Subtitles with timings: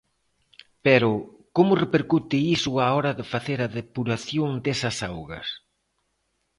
[0.85, 1.09] Pero
[1.55, 5.47] ¿como repercute iso á hora de facer a depuración desas augas?